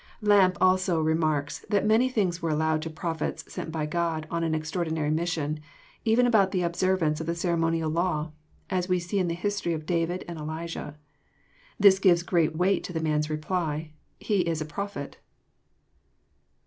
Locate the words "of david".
9.73-10.25